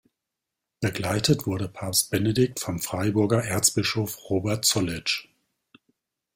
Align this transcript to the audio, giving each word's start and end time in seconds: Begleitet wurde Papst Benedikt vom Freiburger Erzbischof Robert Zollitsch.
Begleitet 0.79 1.45
wurde 1.45 1.67
Papst 1.69 2.09
Benedikt 2.09 2.59
vom 2.59 2.79
Freiburger 2.79 3.43
Erzbischof 3.43 4.31
Robert 4.31 4.65
Zollitsch. 4.65 5.29